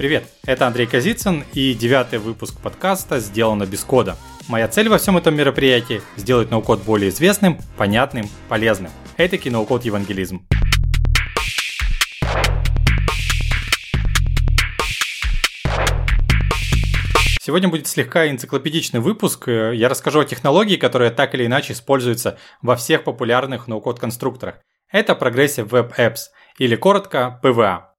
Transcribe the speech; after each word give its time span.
Привет, 0.00 0.24
это 0.46 0.66
Андрей 0.66 0.86
Козицын 0.86 1.44
и 1.52 1.74
девятый 1.74 2.18
выпуск 2.18 2.58
подкаста 2.58 3.20
«Сделано 3.20 3.66
без 3.66 3.84
кода». 3.84 4.16
Моя 4.48 4.66
цель 4.66 4.88
во 4.88 4.96
всем 4.96 5.18
этом 5.18 5.36
мероприятии– 5.36 6.00
сделать 6.16 6.50
ноу-код 6.50 6.82
более 6.84 7.10
известным, 7.10 7.58
понятным, 7.76 8.26
полезным. 8.48 8.90
Это 9.18 9.36
ноу-код 9.50 9.84
евангелизм. 9.84 10.46
Сегодня 17.42 17.68
будет 17.68 17.86
слегка 17.86 18.30
энциклопедичный 18.30 19.00
выпуск. 19.00 19.48
Я 19.48 19.90
расскажу 19.90 20.20
о 20.20 20.24
технологии, 20.24 20.76
которая 20.76 21.10
так 21.10 21.34
или 21.34 21.44
иначе 21.44 21.74
используется 21.74 22.38
во 22.62 22.74
всех 22.74 23.04
популярных 23.04 23.68
ноу-код 23.68 24.00
конструкторах. 24.00 24.60
Это 24.90 25.12
Progressive 25.12 25.68
Web 25.68 25.94
Apps, 25.98 26.30
или 26.56 26.74
коротко 26.74 27.38
PWA. 27.42 27.89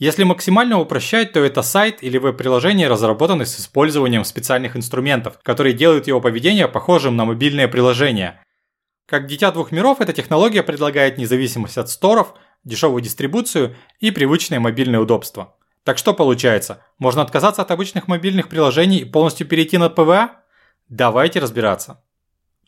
Если 0.00 0.24
максимально 0.24 0.80
упрощать, 0.80 1.34
то 1.34 1.40
это 1.40 1.60
сайт 1.60 2.02
или 2.02 2.16
веб-приложение, 2.16 2.88
разработанное 2.88 3.44
с 3.44 3.60
использованием 3.60 4.24
специальных 4.24 4.74
инструментов, 4.74 5.38
которые 5.42 5.74
делают 5.74 6.06
его 6.06 6.22
поведение 6.22 6.68
похожим 6.68 7.16
на 7.16 7.26
мобильное 7.26 7.68
приложение. 7.68 8.42
Как 9.04 9.26
дитя 9.26 9.52
двух 9.52 9.72
миров, 9.72 10.00
эта 10.00 10.14
технология 10.14 10.62
предлагает 10.62 11.18
независимость 11.18 11.76
от 11.76 11.90
сторов, 11.90 12.32
дешевую 12.64 13.02
дистрибуцию 13.02 13.76
и 13.98 14.10
привычное 14.10 14.58
мобильное 14.58 15.00
удобство. 15.00 15.58
Так 15.84 15.98
что 15.98 16.14
получается? 16.14 16.82
Можно 16.98 17.20
отказаться 17.20 17.60
от 17.60 17.70
обычных 17.70 18.08
мобильных 18.08 18.48
приложений 18.48 19.00
и 19.00 19.04
полностью 19.04 19.46
перейти 19.46 19.76
на 19.76 19.88
PWA? 19.88 20.30
Давайте 20.88 21.40
разбираться. 21.40 22.02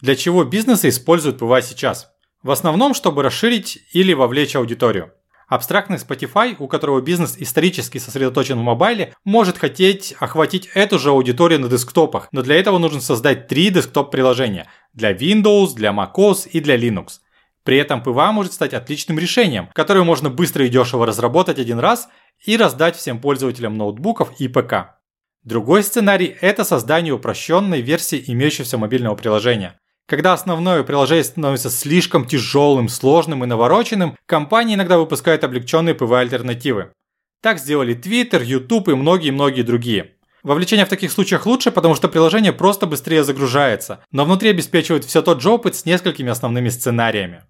Для 0.03 0.17
чего 0.17 0.45
бизнесы 0.45 0.91
используют 0.91 1.41
PWA 1.41 1.63
сейчас? 1.63 2.13
В 2.43 2.51
основном, 2.51 2.93
чтобы 2.93 3.23
расширить 3.23 3.79
или 3.95 4.13
вовлечь 4.13 4.55
аудиторию. 4.55 5.15
Абстрактный 5.53 5.99
Spotify, 5.99 6.57
у 6.59 6.67
которого 6.67 7.03
бизнес 7.03 7.37
исторически 7.37 7.99
сосредоточен 7.99 8.59
в 8.59 8.63
мобайле, 8.63 9.15
может 9.23 9.59
хотеть 9.59 10.15
охватить 10.19 10.71
эту 10.73 10.99
же 10.99 11.11
аудиторию 11.11 11.61
на 11.61 11.69
десктопах, 11.69 12.29
но 12.33 12.41
для 12.41 12.57
этого 12.57 12.79
нужно 12.79 13.03
создать 13.03 13.49
три 13.49 13.69
десктоп-приложения– 13.69 14.67
для 14.95 15.13
Windows, 15.13 15.75
для 15.75 15.91
macOS 15.91 16.49
и 16.49 16.61
для 16.61 16.79
Linux. 16.79 17.19
При 17.65 17.77
этом 17.77 18.01
PWA 18.01 18.33
может 18.33 18.55
стать 18.55 18.73
отличным 18.73 19.19
решением, 19.19 19.69
которое 19.75 20.05
можно 20.05 20.31
быстро 20.31 20.65
и 20.65 20.71
дешево 20.71 21.05
разработать 21.05 21.59
один 21.59 21.81
раз 21.81 22.09
и 22.47 22.57
раздать 22.57 22.97
всем 22.97 23.21
пользователям 23.21 23.77
ноутбуков 23.77 24.33
и 24.41 24.49
ПК. 24.49 25.03
Другой 25.45 25.83
сценарий– 25.83 26.35
это 26.41 26.65
создание 26.65 27.13
упрощенной 27.13 27.83
версии 27.83 28.25
имеющегося 28.27 28.79
мобильного 28.79 29.17
приложения. 29.17 29.79
Когда 30.07 30.33
основное 30.33 30.83
приложение 30.83 31.25
становится 31.25 31.71
слишком 31.71 32.27
тяжелым, 32.27 32.89
сложным 32.89 33.45
и 33.45 33.47
навороченным, 33.47 34.17
компании 34.27 34.75
иногда 34.75 34.99
выпускают 34.99 35.45
облегченные 35.45 35.95
PWA-альтернативы. 35.95 36.93
Так 37.41 37.59
сделали 37.59 37.97
Twitter, 37.97 38.43
YouTube 38.43 38.89
и 38.89 38.95
многие-многие 38.95 39.63
другие. 39.63 40.15
Вовлечение 40.43 40.87
в 40.87 40.89
таких 40.89 41.13
случаях 41.13 41.47
лучше, 41.47 41.71
потому 41.71 41.95
что 41.95 42.09
приложение 42.09 42.53
просто 42.53 42.87
быстрее 42.87 43.23
загружается, 43.23 44.05
но 44.11 44.25
внутри 44.25 44.51
обеспечивает 44.51 45.05
все 45.05 45.23
тот 45.23 45.41
же 45.41 45.51
опыт 45.51 45.77
с 45.77 45.85
несколькими 45.85 46.31
основными 46.31 46.69
сценариями. 46.69 47.45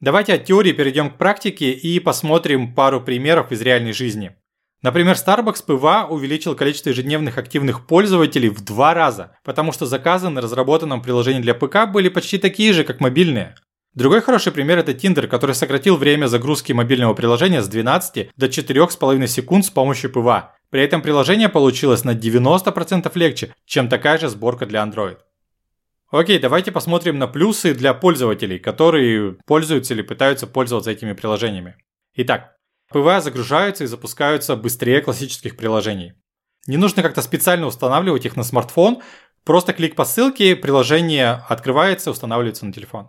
Давайте 0.00 0.34
от 0.34 0.44
теории 0.44 0.72
перейдем 0.72 1.10
к 1.10 1.18
практике 1.18 1.72
и 1.72 1.98
посмотрим 2.00 2.74
пару 2.74 3.00
примеров 3.00 3.50
из 3.50 3.60
реальной 3.62 3.92
жизни. 3.92 4.36
Например, 4.80 5.16
Starbucks 5.16 5.64
PWA 5.66 6.06
увеличил 6.08 6.54
количество 6.54 6.90
ежедневных 6.90 7.36
активных 7.36 7.86
пользователей 7.86 8.48
в 8.48 8.64
два 8.64 8.94
раза, 8.94 9.36
потому 9.44 9.72
что 9.72 9.86
заказы 9.86 10.28
на 10.28 10.40
разработанном 10.40 11.02
приложении 11.02 11.42
для 11.42 11.54
ПК 11.54 11.90
были 11.90 12.08
почти 12.08 12.38
такие 12.38 12.72
же, 12.72 12.84
как 12.84 13.00
мобильные. 13.00 13.56
Другой 13.94 14.20
хороший 14.20 14.52
пример 14.52 14.78
это 14.78 14.92
Tinder, 14.92 15.26
который 15.26 15.56
сократил 15.56 15.96
время 15.96 16.26
загрузки 16.26 16.72
мобильного 16.72 17.14
приложения 17.14 17.62
с 17.62 17.68
12 17.68 18.30
до 18.36 18.46
4,5 18.46 19.26
секунд 19.26 19.64
с 19.64 19.70
помощью 19.70 20.12
PWA. 20.12 20.54
При 20.70 20.82
этом 20.82 21.02
приложение 21.02 21.48
получилось 21.48 22.04
на 22.04 22.14
90% 22.14 23.10
легче, 23.16 23.54
чем 23.64 23.88
такая 23.88 24.18
же 24.18 24.28
сборка 24.28 24.66
для 24.66 24.84
Android. 24.84 25.16
Окей, 26.12 26.38
давайте 26.38 26.70
посмотрим 26.70 27.18
на 27.18 27.26
плюсы 27.26 27.74
для 27.74 27.92
пользователей, 27.94 28.60
которые 28.60 29.38
пользуются 29.44 29.94
или 29.94 30.02
пытаются 30.02 30.46
пользоваться 30.46 30.92
этими 30.92 31.14
приложениями. 31.14 31.76
Итак, 32.14 32.57
PWA 32.90 33.20
загружаются 33.20 33.84
и 33.84 33.86
запускаются 33.86 34.56
быстрее 34.56 35.00
классических 35.00 35.56
приложений. 35.56 36.14
Не 36.66 36.76
нужно 36.76 37.02
как-то 37.02 37.22
специально 37.22 37.66
устанавливать 37.66 38.26
их 38.26 38.36
на 38.36 38.42
смартфон, 38.42 39.02
просто 39.44 39.72
клик 39.72 39.94
по 39.94 40.04
ссылке, 40.04 40.56
приложение 40.56 41.42
открывается 41.48 42.10
устанавливается 42.10 42.66
на 42.66 42.72
телефон. 42.72 43.08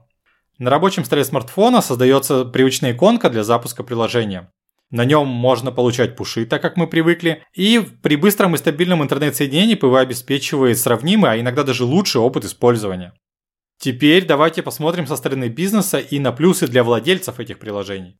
На 0.57 0.69
рабочем 0.69 1.05
столе 1.05 1.23
смартфона 1.23 1.81
создается 1.81 2.43
привычная 2.45 2.91
иконка 2.91 3.29
для 3.29 3.43
запуска 3.43 3.83
приложения. 3.83 4.51
На 4.91 5.05
нем 5.05 5.27
можно 5.27 5.71
получать 5.71 6.15
пуши, 6.15 6.45
так 6.45 6.61
как 6.61 6.75
мы 6.75 6.87
привыкли, 6.87 7.43
и 7.53 7.79
при 8.01 8.15
быстром 8.15 8.55
и 8.55 8.57
стабильном 8.57 9.03
интернет-соединении 9.03 9.75
PWA 9.75 10.01
обеспечивает 10.01 10.79
сравнимый, 10.79 11.31
а 11.31 11.39
иногда 11.39 11.63
даже 11.63 11.85
лучший 11.85 12.19
опыт 12.19 12.43
использования. 12.43 13.13
Теперь 13.77 14.25
давайте 14.25 14.61
посмотрим 14.61 15.07
со 15.07 15.15
стороны 15.15 15.47
бизнеса 15.47 15.99
и 15.99 16.19
на 16.19 16.33
плюсы 16.33 16.67
для 16.67 16.83
владельцев 16.83 17.39
этих 17.39 17.59
приложений. 17.59 18.19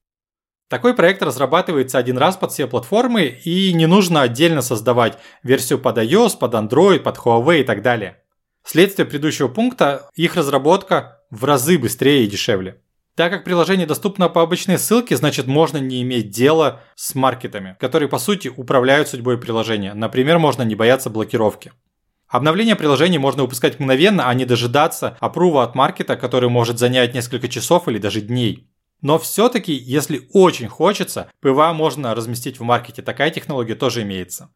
Такой 0.70 0.94
проект 0.94 1.24
разрабатывается 1.24 1.98
один 1.98 2.20
раз 2.20 2.38
под 2.38 2.52
все 2.52 2.68
платформы 2.68 3.26
и 3.26 3.74
не 3.74 3.88
нужно 3.88 4.22
отдельно 4.22 4.62
создавать 4.62 5.18
версию 5.42 5.80
под 5.80 5.98
iOS, 5.98 6.38
под 6.38 6.54
Android, 6.54 7.00
под 7.00 7.18
Huawei 7.18 7.62
и 7.62 7.64
так 7.64 7.82
далее. 7.82 8.22
Следствие 8.64 9.08
предыдущего 9.08 9.48
пункта– 9.48 10.08
их 10.16 10.36
разработка 10.36 11.24
в 11.32 11.44
разы 11.44 11.80
быстрее 11.80 12.24
и 12.24 12.28
дешевле. 12.28 12.82
Так 13.16 13.32
как 13.32 13.44
приложение 13.44 13.88
доступно 13.88 14.30
по 14.30 14.44
обычной 14.44 14.78
ссылке, 14.78 15.18
значит 15.18 15.48
можно 15.48 15.80
не 15.80 16.04
иметь 16.04 16.30
дела 16.30 16.82
с 16.96 17.16
маркетами, 17.16 17.76
которые 17.80 18.08
по 18.08 18.20
сути 18.20 18.48
управляют 18.56 19.08
судьбой 19.08 19.40
приложения. 19.40 19.96
Например, 19.96 20.38
можно 20.38 20.62
не 20.62 20.76
бояться 20.76 21.10
блокировки. 21.10 21.72
Обновление 22.28 22.76
приложения 22.76 23.18
можно 23.18 23.42
выпускать 23.42 23.80
мгновенно, 23.80 24.30
а 24.30 24.34
не 24.36 24.46
дожидаться 24.46 25.18
апрува 25.20 25.64
от 25.64 25.74
маркета, 25.74 26.16
который 26.16 26.48
может 26.48 26.78
занять 26.78 27.16
несколько 27.16 27.48
часов 27.48 27.88
или 27.88 27.98
даже 27.98 28.22
дней. 28.22 28.69
Но 29.02 29.18
все-таки, 29.18 29.74
если 29.74 30.28
очень 30.34 30.68
хочется, 30.68 31.32
PWA 31.42 31.74
можно 31.74 32.14
разместить 32.14 32.60
в 32.60 32.64
маркете, 32.64 33.02
такая 33.02 33.30
технология 33.30 33.76
тоже 33.76 34.02
имеется. 34.02 34.52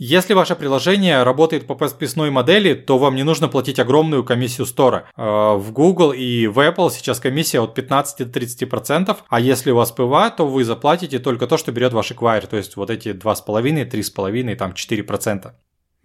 Если 0.00 0.32
ваше 0.32 0.54
приложение 0.54 1.24
работает 1.24 1.66
по 1.66 1.74
подписной 1.74 2.30
модели, 2.30 2.74
то 2.74 2.98
вам 2.98 3.16
не 3.16 3.24
нужно 3.24 3.48
платить 3.48 3.80
огромную 3.80 4.22
комиссию 4.22 4.64
стора. 4.64 5.10
В 5.16 5.72
Google 5.72 6.12
и 6.12 6.46
в 6.46 6.60
Apple 6.60 6.92
сейчас 6.92 7.18
комиссия 7.18 7.58
от 7.60 7.74
15 7.74 8.30
до 8.30 8.38
30%, 8.38 9.16
а 9.28 9.40
если 9.40 9.72
у 9.72 9.76
вас 9.76 9.90
PWA, 9.90 10.30
то 10.30 10.46
вы 10.46 10.62
заплатите 10.62 11.18
только 11.18 11.48
то, 11.48 11.56
что 11.56 11.72
берет 11.72 11.92
ваш 11.92 12.12
эквайер, 12.12 12.46
то 12.46 12.56
есть 12.56 12.76
вот 12.76 12.90
эти 12.90 13.08
2,5, 13.08 13.90
3,5, 13.90 14.54
там 14.54 14.70
4%. 14.70 15.52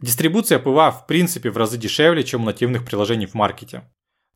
Дистрибуция 0.02 0.58
PWA 0.57 0.90
в 0.90 1.06
принципе 1.06 1.52
в 1.52 1.58
разы 1.58 1.78
дешевле, 1.78 2.24
чем 2.24 2.42
у 2.42 2.46
нативных 2.46 2.86
приложений 2.86 3.28
в 3.28 3.36
маркете. 3.36 3.84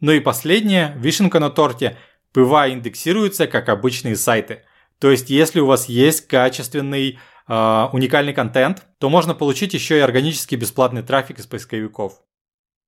Ну 0.02 0.12
и 0.12 0.20
последнее, 0.20 0.94
вишенка 1.00 1.40
на 1.40 1.50
торте – 1.50 1.98
PWA 2.02 2.70
индексируются 2.70 3.48
как 3.48 3.68
обычные 3.68 4.16
сайты. 4.16 4.62
То 5.00 5.10
есть, 5.10 5.32
если 5.32 5.60
у 5.60 5.66
вас 5.66 5.90
есть 5.90 6.28
качественный 6.28 7.18
э, 7.48 7.88
уникальный 7.92 8.34
контент, 8.34 8.84
то 9.00 9.10
можно 9.10 9.34
получить 9.34 9.74
еще 9.74 9.98
и 9.98 10.02
органический 10.02 10.56
бесплатный 10.56 11.02
трафик 11.02 11.40
из 11.40 11.48
поисковиков. 11.48 12.22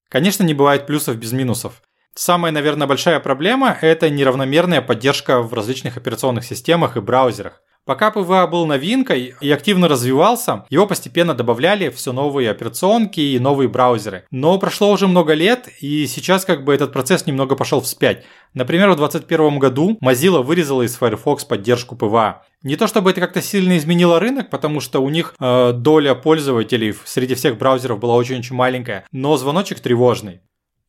Конечно, 0.07 0.43
не 0.43 0.53
бывает 0.53 0.85
плюсов 0.85 1.17
без 1.17 1.31
минусов. 1.31 1.81
Самая, 2.13 2.51
наверное, 2.51 2.85
большая 2.85 3.19
проблема– 3.19 3.75
это 3.81 4.11
неравномерная 4.11 4.83
поддержка 4.83 5.41
в 5.41 5.51
различных 5.51 5.97
операционных 5.97 6.45
системах 6.45 6.95
и 6.95 7.01
браузерах. 7.01 7.63
Пока 7.89 8.11
PWA 8.11 8.45
был 8.45 8.67
новинкой 8.67 9.33
и 9.41 9.49
активно 9.49 9.87
развивался, 9.87 10.63
его 10.69 10.85
постепенно 10.85 11.33
добавляли 11.33 11.89
все 11.89 12.11
новые 12.11 12.51
операционки 12.51 13.19
и 13.19 13.39
новые 13.39 13.67
браузеры. 13.67 14.25
Но 14.29 14.59
прошло 14.59 14.91
уже 14.91 15.07
много 15.07 15.33
лет, 15.33 15.67
и 15.81 16.05
сейчас 16.05 16.45
как 16.45 16.63
бы 16.63 16.75
этот 16.75 16.93
процесс 16.93 17.25
немного 17.25 17.55
пошел 17.55 17.81
вспять. 17.81 18.25
Например, 18.53 18.91
в 18.91 18.95
2021 18.95 19.57
году 19.57 19.97
Mozilla 20.03 20.43
вырезала 20.43 20.83
из 20.83 20.95
Firefox 20.97 21.45
поддержку 21.45 21.95
PWA. 21.95 22.43
Не 22.61 22.75
то 22.75 22.85
чтобы 22.85 23.09
это 23.09 23.21
как-то 23.21 23.41
сильно 23.41 23.75
изменило 23.75 24.19
рынок, 24.19 24.51
потому 24.51 24.81
что 24.81 24.99
у 24.99 25.09
них 25.09 25.33
э, 25.39 25.73
доля 25.73 26.13
пользователей 26.13 26.93
среди 27.05 27.33
всех 27.33 27.57
браузеров 27.57 27.97
была 27.97 28.13
очень-очень 28.17 28.55
маленькая, 28.55 29.03
но 29.11 29.35
звоночек 29.35 29.79
тревожный. 29.79 30.41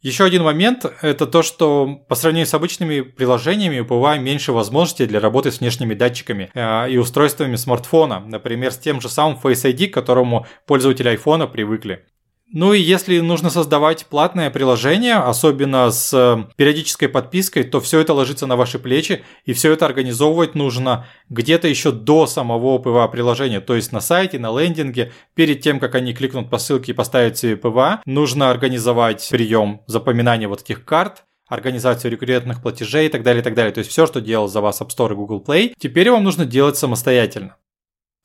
Еще 0.03 0.25
один 0.25 0.45
момент– 0.45 0.87
это 1.03 1.27
то, 1.27 1.43
что 1.43 2.03
по 2.09 2.15
сравнению 2.15 2.47
с 2.47 2.55
обычными 2.55 3.03
приложениями 3.03 3.81
у 3.81 3.85
PWA 3.85 4.17
меньше 4.17 4.51
возможностей 4.51 5.05
для 5.05 5.21
работы 5.21 5.53
с 5.53 5.61
внешними 5.61 5.93
датчиками 5.93 6.51
э, 6.55 6.91
и 6.91 6.97
устройствами 6.97 7.57
смартфона, 7.57 8.21
например, 8.21 8.73
с 8.73 8.79
тем 8.79 9.03
же 9.03 9.11
самым 9.11 9.39
Face 9.43 9.71
ID, 9.71 9.89
к 9.89 9.95
которому 9.95 10.47
пользователи 10.67 11.15
iPhone 11.15 11.47
привыкли. 11.49 12.07
Ну 12.53 12.73
и 12.73 12.81
если 12.81 13.21
нужно 13.21 13.49
создавать 13.49 14.07
платное 14.07 14.51
приложение, 14.51 15.15
особенно 15.15 15.89
с 15.93 16.13
э, 16.13 16.53
периодической 16.57 17.09
подпиской, 17.09 17.63
то 17.63 17.81
все 17.81 18.01
это 18.01 18.13
ложится 18.13 18.49
на 18.49 18.57
ваши 18.57 18.81
плечи, 18.81 19.23
и 19.45 19.53
все 19.53 19.73
это 19.73 19.87
организовывать 19.87 20.57
нужно 20.57 21.07
где-то 21.29 21.69
еще 21.69 21.93
до 21.93 22.27
самого 22.27 22.79
PWA 22.79 23.07
приложения, 23.07 23.61
то 23.61 23.77
есть 23.77 23.93
на 23.93 24.01
сайте, 24.01 24.41
на 24.41 24.51
лендинге, 24.59 25.13
перед 25.35 25.61
тем, 25.61 25.79
как 25.79 25.95
они 25.95 26.13
кликнут 26.13 26.51
по 26.51 26.59
ссылке 26.59 26.91
и 26.91 26.95
поставят 26.95 27.39
себе 27.39 27.57
PWA, 27.57 28.03
нужно 28.05 28.51
организовать 28.51 29.29
прием 29.31 29.83
запоминания 29.87 30.49
вот 30.49 30.63
этих 30.63 30.85
карт, 30.85 31.25
организацию 31.47 32.11
рекуррентных 32.11 32.63
платежей 32.63 33.07
и 33.07 33.11
так 33.11 33.23
далее, 33.23 33.43
и 33.43 33.45
так 33.45 33.55
далее. 33.55 33.73
То 33.73 33.79
есть 33.79 33.91
все, 33.91 34.07
что 34.07 34.21
делал 34.21 34.49
за 34.49 34.61
вас 34.61 34.81
App 34.81 34.89
Store 34.89 35.13
и 35.13 35.15
Google 35.15 35.45
Play, 35.47 35.75
теперь 35.79 36.11
вам 36.11 36.25
нужно 36.25 36.47
делать 36.47 36.77
самостоятельно. 36.77 37.57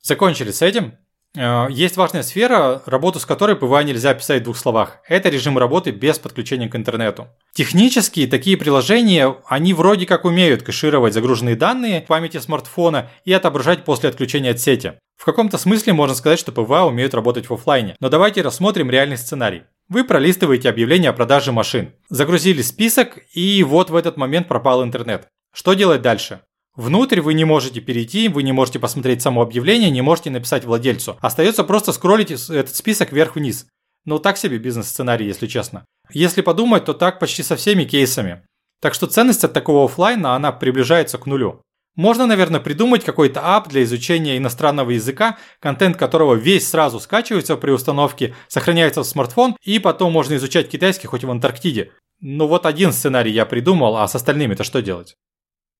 Закончили 0.02 0.50
с 0.50 0.62
этим? 0.62 0.94
Э, 1.36 1.66
есть 1.70 1.96
важная 1.96 2.22
сфера, 2.22 2.82
работу 2.86 3.20
с 3.20 3.26
которой 3.26 3.56
PWA 3.56 3.82
нельзя 3.82 4.10
описать 4.10 4.40
в 4.40 4.44
двух 4.44 4.56
словах. 4.56 4.98
Это 5.06 5.28
режим 5.28 5.58
работы 5.58 5.90
без 5.90 6.18
подключения 6.18 6.68
к 6.68 6.76
интернету. 6.76 7.28
Технически 7.54 8.26
такие 8.26 8.56
приложения, 8.56 9.36
они 9.46 9.74
вроде 9.74 10.06
как 10.06 10.24
умеют 10.24 10.62
кэшировать 10.62 11.14
загруженные 11.14 11.56
данные 11.56 12.02
в 12.02 12.06
памяти 12.06 12.38
смартфона 12.38 13.10
и 13.24 13.32
отображать 13.32 13.84
после 13.84 14.08
отключения 14.08 14.52
от 14.52 14.60
сети. 14.60 14.94
В 15.16 15.24
каком-то 15.24 15.58
смысле 15.58 15.92
можно 15.92 16.14
сказать, 16.14 16.38
что 16.38 16.52
PWA 16.52 16.86
умеют 16.86 17.14
работать 17.14 17.48
в 17.48 17.54
офлайне. 17.54 17.96
Но 18.00 18.08
давайте 18.08 18.42
рассмотрим 18.42 18.90
реальный 18.90 19.16
сценарий. 19.16 19.62
Вы 19.88 20.04
пролистываете 20.04 20.68
объявление 20.68 21.10
о 21.10 21.14
продаже 21.14 21.52
машин, 21.52 21.92
загрузили 22.08 22.60
список 22.62 23.18
и 23.32 23.62
вот 23.62 23.90
в 23.90 23.96
этот 23.96 24.16
момент 24.16 24.48
пропал 24.48 24.82
интернет. 24.82 25.28
Что 25.54 25.74
делать 25.74 26.02
дальше? 26.02 26.40
Внутрь 26.76 27.22
вы 27.22 27.32
не 27.32 27.46
можете 27.46 27.80
перейти, 27.80 28.28
вы 28.28 28.42
не 28.42 28.52
можете 28.52 28.78
посмотреть 28.78 29.22
само 29.22 29.40
объявление, 29.40 29.90
не 29.90 30.02
можете 30.02 30.28
написать 30.28 30.66
владельцу. 30.66 31.16
Остается 31.22 31.64
просто 31.64 31.92
скроллить 31.92 32.30
этот 32.30 32.76
список 32.76 33.12
вверх-вниз. 33.12 33.66
Ну, 34.04 34.18
так 34.18 34.36
себе 34.36 34.58
бизнес-сценарий, 34.58 35.26
если 35.26 35.46
честно. 35.46 35.86
Если 36.10 36.42
подумать, 36.42 36.84
то 36.84 36.92
так 36.92 37.18
почти 37.18 37.42
со 37.42 37.56
всеми 37.56 37.84
кейсами. 37.84 38.42
Так 38.82 38.92
что 38.92 39.06
ценность 39.06 39.42
от 39.42 39.54
такого 39.54 39.86
офлайна, 39.86 40.36
она 40.36 40.52
приближается 40.52 41.16
к 41.16 41.24
нулю. 41.24 41.62
Можно, 41.96 42.26
наверное, 42.26 42.60
придумать 42.60 43.04
какой-то 43.04 43.40
ап 43.56 43.68
для 43.68 43.82
изучения 43.82 44.36
иностранного 44.36 44.90
языка, 44.90 45.38
контент 45.60 45.96
которого 45.96 46.34
весь 46.34 46.68
сразу 46.68 47.00
скачивается 47.00 47.56
при 47.56 47.70
установке, 47.70 48.34
сохраняется 48.48 49.02
в 49.02 49.06
смартфон, 49.06 49.56
и 49.62 49.78
потом 49.78 50.12
можно 50.12 50.34
изучать 50.34 50.68
китайский 50.68 51.06
хоть 51.06 51.24
в 51.24 51.30
Антарктиде. 51.30 51.92
Ну 52.20 52.46
вот 52.46 52.66
один 52.66 52.92
сценарий 52.92 53.32
я 53.32 53.46
придумал, 53.46 53.96
а 53.96 54.06
с 54.06 54.14
остальными-то 54.14 54.62
что 54.62 54.82
делать? 54.82 55.16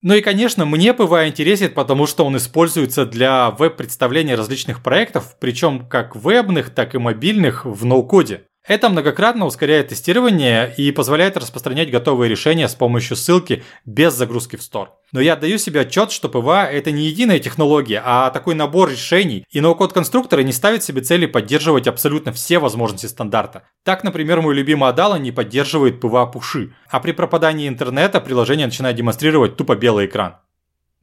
Ну 0.07 0.15
и, 0.15 0.21
конечно, 0.21 0.65
мне 0.65 0.95
PWA 0.95 1.27
интересен, 1.27 1.73
потому 1.75 2.07
что 2.07 2.25
он 2.25 2.37
используется 2.37 3.07
для 3.07 3.51
веб-представления 3.51 4.37
различных 4.37 4.81
проектов, 4.81 5.35
причем 5.41 5.85
как 5.85 6.15
вебных, 6.15 6.71
так 6.71 6.95
и 6.95 6.99
мобильных 6.99 7.65
в 7.65 7.85
ноу-коде. 7.85 8.45
Это 8.67 8.89
многократно 8.89 9.47
ускоряет 9.47 9.89
тестирование 9.89 10.75
и 10.77 10.91
позволяет 10.91 11.37
распространять 11.37 11.89
готовые 11.89 12.29
решения 12.29 12.69
с 12.69 12.75
помощью 12.75 13.17
ссылки 13.17 13.63
без 13.85 14.13
загрузки 14.13 14.57
в 14.57 14.61
Store. 14.61 14.89
Но 15.13 15.21
я 15.21 15.35
отдаю 15.35 15.57
себе 15.59 15.83
отчет, 15.83 16.11
что 16.11 16.29
PWA 16.29 16.65
это 16.67 16.91
не 16.91 17.07
единая 17.07 17.39
технология, 17.39 18.03
а 18.05 18.31
такой 18.31 18.57
набор 18.57 18.91
решений, 18.91 19.45
и 19.51 19.61
no-code 19.61 19.93
конструкторы 19.93 20.43
не 20.43 20.53
ставят 20.53 20.83
себе 20.83 21.01
цели 21.01 21.27
поддерживать 21.27 21.87
абсолютно 21.87 22.33
все 22.33 22.59
возможности 22.59 23.07
стандарта. 23.07 23.63
Так, 23.85 24.03
например, 24.03 24.41
мой 24.41 24.55
любимый 24.57 24.91
Adalo 24.91 25.21
не 25.21 25.31
поддерживает 25.31 26.01
PWA 26.01 26.27
пуши, 26.27 26.75
а 26.91 26.99
при 26.99 27.13
пропадании 27.13 27.69
интернета 27.69 28.21
приложение 28.21 28.67
начинает 28.67 28.97
демонстрировать 28.97 29.57
тупо 29.57 29.77
белый 29.77 30.07
экран. 30.07 30.39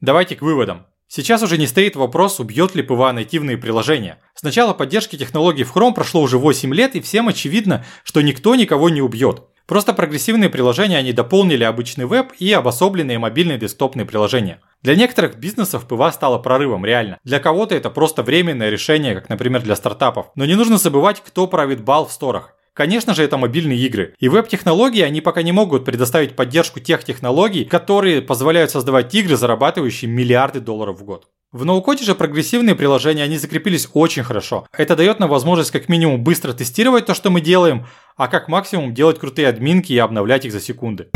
Давайте 0.02 0.36
к 0.36 0.42
выводам. 0.42 0.84
Сейчас 1.08 1.42
уже 1.42 1.58
не 1.58 1.66
стоит 1.66 1.96
вопрос, 1.96 2.40
убьет 2.40 2.74
ли 2.74 2.82
PWA 2.82 3.12
нативные 3.12 3.56
приложения. 3.56 4.18
С 4.34 4.42
начала 4.42 4.72
поддержки 4.72 5.16
технологий 5.16 5.64
в 5.64 5.74
Chrome 5.74 5.94
прошло 5.94 6.22
уже 6.22 6.38
8 6.38 6.74
лет, 6.74 6.96
и 6.96 7.00
всем 7.00 7.28
очевидно, 7.28 7.84
что 8.02 8.20
никто 8.20 8.54
никого 8.54 8.88
не 8.88 9.02
убьет. 9.02 9.42
Просто 9.66 9.94
прогрессивные 9.94 10.50
приложения 10.50 10.98
они 10.98 11.12
дополнили 11.12 11.64
обычный 11.64 12.04
веб 12.04 12.32
и 12.38 12.52
обособленные 12.52 13.18
мобильные 13.18 13.56
десктопные 13.56 14.04
приложения. 14.04 14.60
Для 14.82 14.94
некоторых 14.94 15.38
бизнесов 15.38 15.88
PWA 15.88 16.12
стало 16.12 16.38
прорывом, 16.38 16.84
реально. 16.84 17.18
Для 17.24 17.40
кого-то 17.40 17.74
это 17.74 17.88
просто 17.88 18.22
временное 18.22 18.68
решение, 18.68 19.14
как, 19.14 19.30
например, 19.30 19.62
для 19.62 19.76
стартапов. 19.76 20.26
Но 20.34 20.44
не 20.44 20.54
нужно 20.54 20.76
забывать, 20.76 21.22
кто 21.24 21.46
правит 21.46 21.82
бал 21.82 22.06
в 22.06 22.12
сторах. 22.12 22.53
Конечно 22.74 23.14
же, 23.14 23.22
это 23.22 23.36
мобильные 23.36 23.78
игры. 23.78 24.14
И 24.18 24.28
веб-технологии, 24.28 25.00
они 25.00 25.20
пока 25.20 25.42
не 25.42 25.52
могут 25.52 25.84
предоставить 25.84 26.34
поддержку 26.34 26.80
тех 26.80 27.04
технологий, 27.04 27.64
которые 27.64 28.20
позволяют 28.20 28.72
создавать 28.72 29.14
игры, 29.14 29.36
зарабатывающие 29.36 30.10
миллиарды 30.10 30.58
долларов 30.58 30.98
в 30.98 31.04
год. 31.04 31.28
В 31.52 31.64
ноу-коде 31.64 32.04
же 32.04 32.16
прогрессивные 32.16 32.74
приложения, 32.74 33.22
они 33.22 33.38
закрепились 33.38 33.88
очень 33.92 34.24
хорошо. 34.24 34.66
Это 34.76 34.96
дает 34.96 35.20
нам 35.20 35.30
возможность 35.30 35.70
как 35.70 35.88
минимум 35.88 36.24
быстро 36.24 36.52
тестировать 36.52 37.06
то, 37.06 37.14
что 37.14 37.30
мы 37.30 37.40
делаем, 37.40 37.86
а 38.16 38.26
как 38.26 38.48
максимум 38.48 38.92
делать 38.92 39.20
крутые 39.20 39.46
админки 39.46 39.92
и 39.92 39.98
обновлять 39.98 40.44
их 40.44 40.52
за 40.52 40.60
секунды. 40.60 41.10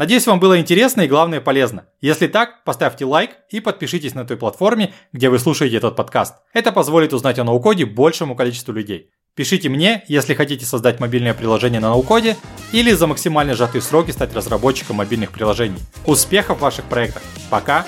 Надеюсь, 0.00 0.26
вам 0.26 0.40
было 0.40 0.58
интересно 0.58 1.02
и 1.02 1.08
главное 1.08 1.42
полезно. 1.42 1.84
Если 2.00 2.26
так, 2.26 2.64
поставьте 2.64 3.04
лайк 3.04 3.32
и 3.50 3.60
подпишитесь 3.60 4.14
на 4.14 4.24
той 4.24 4.38
платформе, 4.38 4.94
где 5.12 5.28
вы 5.28 5.38
слушаете 5.38 5.76
этот 5.76 5.94
подкаст. 5.94 6.36
Это 6.54 6.72
позволит 6.72 7.12
узнать 7.12 7.38
о 7.38 7.44
ноукоде 7.44 7.84
большему 7.84 8.34
количеству 8.34 8.72
людей. 8.72 9.10
Пишите 9.36 9.68
мне, 9.68 10.02
если 10.08 10.32
хотите 10.32 10.64
создать 10.64 11.00
мобильное 11.00 11.34
приложение 11.34 11.80
на 11.80 11.90
ноукоде 11.90 12.38
или 12.72 12.92
за 12.92 13.06
максимально 13.06 13.54
сжатые 13.54 13.82
сроки 13.82 14.10
стать 14.10 14.34
разработчиком 14.34 14.96
мобильных 14.96 15.32
приложений. 15.32 15.80
Успехов 16.06 16.56
в 16.56 16.62
ваших 16.62 16.86
проектах. 16.86 17.22
Пока 17.50 17.84